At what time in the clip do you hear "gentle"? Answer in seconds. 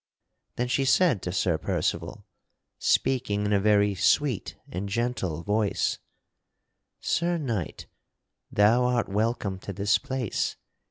4.89-5.43